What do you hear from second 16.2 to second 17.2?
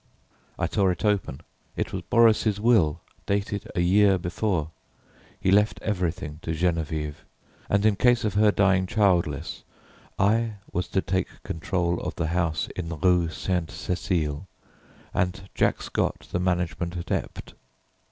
the management at